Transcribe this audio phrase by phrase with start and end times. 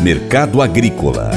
[0.00, 1.30] Mercado Agrícola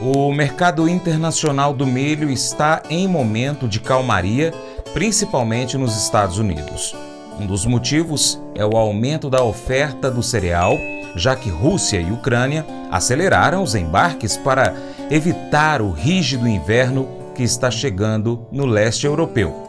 [0.00, 4.54] O mercado internacional do milho está em momento de calmaria,
[4.94, 6.94] principalmente nos Estados Unidos.
[7.38, 10.78] Um dos motivos é o aumento da oferta do cereal,
[11.14, 14.74] já que Rússia e Ucrânia aceleraram os embarques para
[15.10, 19.68] evitar o rígido inverno que está chegando no leste europeu.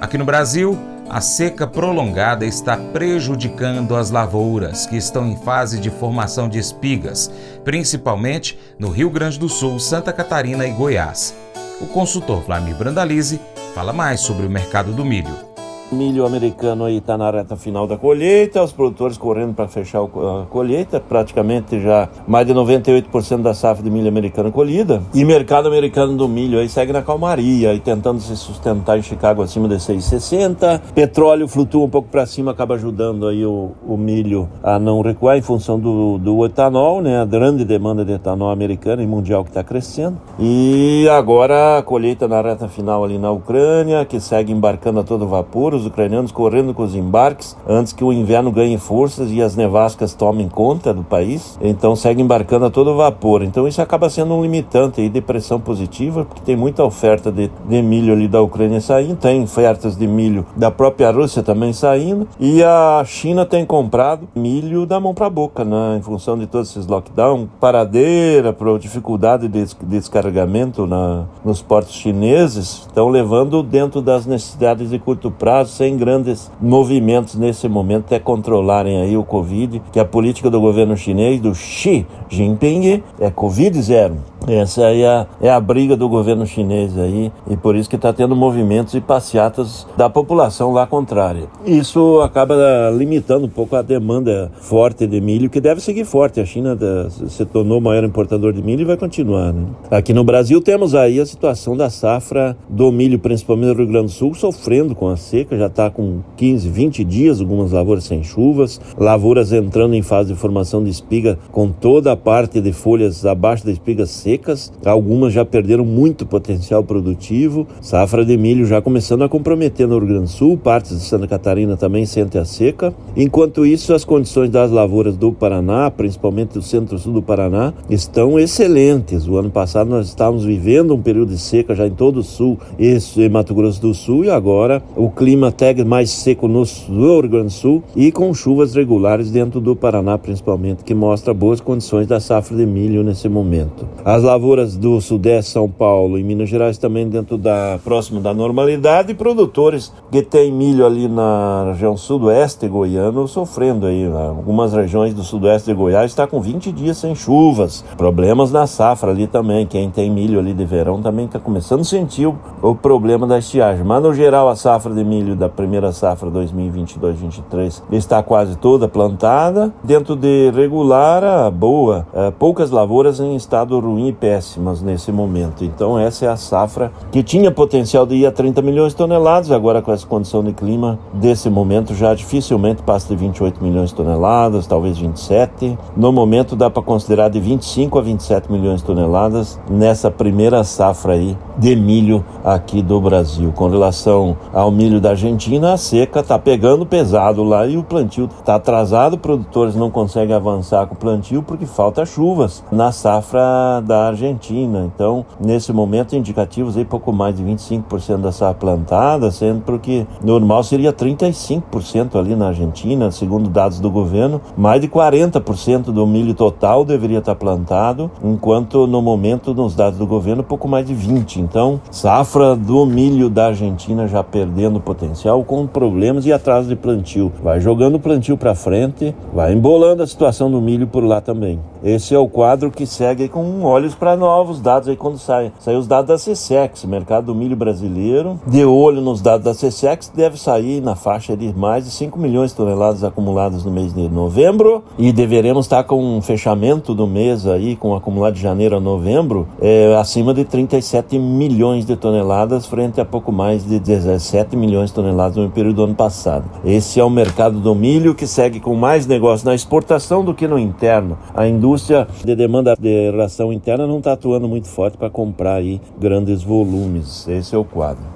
[0.00, 0.78] Aqui no Brasil,
[1.08, 7.30] a seca prolongada está prejudicando as lavouras que estão em fase de formação de espigas,
[7.64, 11.34] principalmente no Rio Grande do Sul, Santa Catarina e Goiás.
[11.80, 13.40] O consultor Vladimir Brandalize
[13.74, 15.55] fala mais sobre o mercado do milho
[15.92, 20.46] milho americano aí está na reta final da colheita, os produtores correndo para fechar a
[20.46, 25.02] colheita, praticamente já mais de 98% da safra de milho americano colhida.
[25.14, 29.42] E mercado americano do milho aí segue na calmaria, aí tentando se sustentar em Chicago
[29.42, 30.80] acima de 6,60.
[30.94, 35.36] Petróleo flutua um pouco para cima, acaba ajudando aí o, o, milho a não recuar
[35.36, 37.20] em função do, do etanol, né?
[37.20, 40.18] A grande demanda de etanol americano e mundial que está crescendo.
[40.38, 45.26] E agora a colheita na reta final ali na Ucrânia, que segue embarcando a todo
[45.26, 49.56] vapor os ucranianos correndo com os embarques antes que o inverno ganhe forças e as
[49.56, 51.58] nevascas tomem conta do país.
[51.60, 53.42] Então segue embarcando a todo vapor.
[53.42, 57.50] Então isso acaba sendo um limitante aí de pressão positiva, porque tem muita oferta de,
[57.68, 62.28] de milho ali da Ucrânia saindo, tem ofertas de milho da própria Rússia também saindo,
[62.38, 66.70] e a China tem comprado milho da mão para boca, né, em função de todos
[66.70, 74.26] esses lockdowns, paradeira, por dificuldade de descarregamento na, nos portos chineses, estão levando dentro das
[74.26, 80.00] necessidades de curto prazo sem grandes movimentos nesse momento até controlarem aí o Covid, que
[80.00, 84.16] a política do governo chinês, do Xi Jinping, é Covid zero.
[84.46, 88.12] Essa aí é, é a briga do governo chinês aí, e por isso que está
[88.12, 91.48] tendo movimentos e passeatas da população lá contrária.
[91.64, 92.54] Isso acaba
[92.96, 96.40] limitando um pouco a demanda forte de milho, que deve seguir forte.
[96.40, 96.78] A China
[97.10, 99.52] se tornou o maior importador de milho e vai continuar.
[99.52, 99.66] Né?
[99.90, 104.06] Aqui no Brasil temos aí a situação da safra do milho, principalmente no Rio Grande
[104.06, 108.22] do Sul, sofrendo com a seca, já está com 15, 20 dias, algumas lavouras sem
[108.22, 113.26] chuvas, lavouras entrando em fase de formação de espiga com toda a parte de folhas
[113.26, 117.66] abaixo da espiga seca secas, algumas já perderam muito potencial produtivo.
[117.80, 121.26] Safra de milho já começando a comprometer no Rio Grande do Sul, partes de Santa
[121.26, 122.94] Catarina também sentem a seca.
[123.16, 129.26] Enquanto isso, as condições das lavouras do Paraná, principalmente do centro-sul do Paraná, estão excelentes.
[129.26, 132.58] O ano passado nós estávamos vivendo um período de seca já em todo o sul,
[132.78, 137.20] isso em Mato Grosso do Sul, e agora o clima até mais seco no, no
[137.20, 141.60] Rio Grande do Sul e com chuvas regulares dentro do Paraná, principalmente, que mostra boas
[141.60, 143.86] condições da safra de milho nesse momento.
[144.04, 149.12] As lavouras do Sudeste, São Paulo e Minas Gerais também dentro da próximo da normalidade
[149.12, 154.02] e produtores que têm milho ali na região sudoeste goiano sofrendo aí.
[154.02, 154.28] Né?
[154.28, 157.84] Algumas regiões do sudoeste de Goiás está com 20 dias sem chuvas.
[157.96, 159.64] Problemas na safra ali também.
[159.64, 163.38] Quem tem milho ali de verão também está começando a sentir o, o problema da
[163.38, 163.84] estiagem.
[163.84, 169.72] Mas no geral a safra de milho da primeira safra 2022-23 está quase toda plantada.
[169.84, 175.64] Dentro de regular, a boa, é, poucas lavouras em estado ruim péssimas nesse momento.
[175.64, 179.50] Então essa é a safra que tinha potencial de ir a 30 milhões de toneladas,
[179.50, 183.94] agora com essa condição de clima desse momento já dificilmente passa de 28 milhões de
[183.94, 185.78] toneladas, talvez 27.
[185.96, 191.14] No momento dá para considerar de 25 a 27 milhões de toneladas nessa primeira safra
[191.14, 193.52] aí de milho aqui do Brasil.
[193.54, 198.28] Com relação ao milho da Argentina, a seca está pegando pesado lá e o plantio
[198.38, 204.05] está atrasado, produtores não conseguem avançar com o plantio porque falta chuvas na safra da
[204.08, 204.90] Argentina.
[204.94, 210.62] Então, nesse momento, indicativos aí pouco mais de 25% da safra plantada, sendo porque normal
[210.62, 214.40] seria 35% ali na Argentina, segundo dados do governo.
[214.56, 220.06] Mais de 40% do milho total deveria estar plantado, enquanto no momento, nos dados do
[220.06, 221.36] governo, pouco mais de 20%.
[221.36, 227.32] Então, safra do milho da Argentina já perdendo potencial, com problemas e atraso de plantio.
[227.42, 231.60] Vai jogando o plantio para frente, vai embolando a situação do milho por lá também.
[231.82, 233.62] Esse é o quadro que segue com
[233.94, 235.52] para novos dados aí quando saem.
[235.58, 238.40] Saem os dados da CSEX, mercado do milho brasileiro.
[238.46, 242.50] De olho nos dados da CSEX, deve sair na faixa de mais de 5 milhões
[242.50, 244.82] de toneladas acumuladas no mês de novembro.
[244.98, 248.80] E deveremos estar com um fechamento do mês aí, com um acumulado de janeiro a
[248.80, 254.90] novembro, é, acima de 37 milhões de toneladas, frente a pouco mais de 17 milhões
[254.90, 256.44] de toneladas no período do ano passado.
[256.64, 260.46] Esse é o mercado do milho que segue com mais negócio na exportação do que
[260.46, 261.18] no interno.
[261.34, 265.80] A indústria de demanda de ração interna não está atuando muito forte para comprar aí
[265.98, 267.26] grandes volumes.
[267.26, 268.15] Esse é o quadro.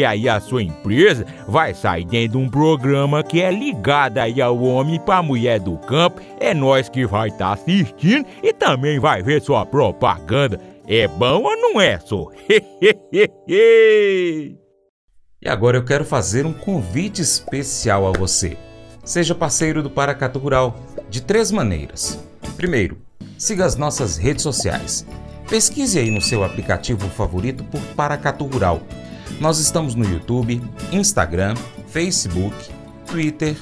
[0.05, 4.61] aí a sua empresa vai sair dentro de um programa que é ligado aí ao
[4.61, 6.21] homem para mulher do campo.
[6.39, 10.59] É nós que vai estar tá assistindo e também vai ver sua propaganda.
[10.87, 12.27] É bom ou não é, só?
[13.47, 14.57] e
[15.45, 18.57] agora eu quero fazer um convite especial a você.
[19.03, 22.19] Seja parceiro do Paracatu Rural de três maneiras.
[22.55, 22.97] Primeiro,
[23.37, 25.05] siga as nossas redes sociais.
[25.49, 28.81] Pesquise aí no seu aplicativo favorito por Paracatu Rural.
[29.39, 30.61] Nós estamos no YouTube,
[30.91, 31.55] Instagram,
[31.87, 32.55] Facebook,
[33.05, 33.55] Twitter,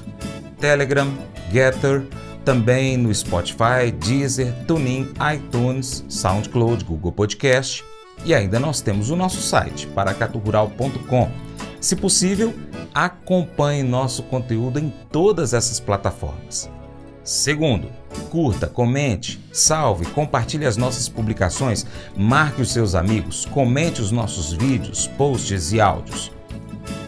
[0.59, 1.07] Telegram,
[1.51, 2.05] Getter,
[2.43, 7.83] também no Spotify, Deezer, TuneIn, iTunes, SoundCloud, Google Podcast
[8.25, 11.31] e ainda nós temos o nosso site, paracaturural.com.
[11.79, 12.53] Se possível,
[12.93, 16.69] acompanhe nosso conteúdo em todas essas plataformas.
[17.29, 17.91] Segundo,
[18.31, 21.85] curta, comente, salve, compartilhe as nossas publicações,
[22.17, 26.31] marque os seus amigos, comente os nossos vídeos, posts e áudios.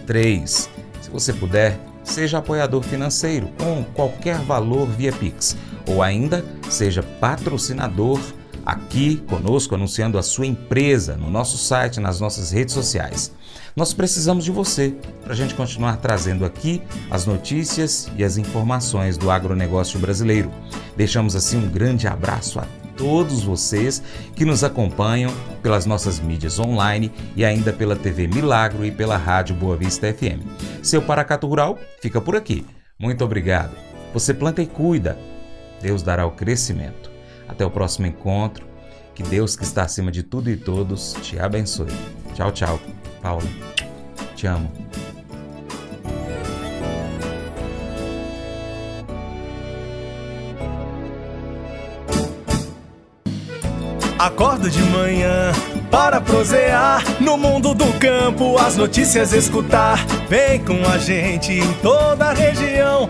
[0.06, 0.70] 3.
[1.02, 5.58] Se você puder, seja apoiador financeiro com qualquer valor via Pix
[5.88, 8.20] ou ainda seja patrocinador
[8.66, 13.32] aqui conosco anunciando a sua empresa no nosso site, nas nossas redes sociais.
[13.76, 14.94] Nós precisamos de você
[15.24, 20.52] para a gente continuar trazendo aqui as notícias e as informações do agronegócio brasileiro.
[20.96, 22.68] Deixamos assim um grande abraço a
[22.98, 24.04] todos vocês
[24.36, 25.32] que nos acompanham
[25.64, 30.46] pelas nossas mídias online e ainda pela TV Milagro e pela Rádio Boa Vista FM.
[30.84, 32.66] Seu Paracato Rural fica por aqui.
[33.00, 33.76] Muito obrigado.
[34.14, 35.18] Você planta e cuida.
[35.82, 37.11] Deus dará o crescimento.
[37.52, 38.66] Até o próximo encontro.
[39.14, 41.92] Que Deus, que está acima de tudo e todos, te abençoe.
[42.34, 42.80] Tchau, tchau.
[43.22, 43.44] Paula,
[44.36, 44.72] te amo.
[54.18, 55.52] Acordo de manhã
[55.90, 60.06] para prosear no mundo do campo, as notícias escutar.
[60.30, 63.10] Vem com a gente em toda a região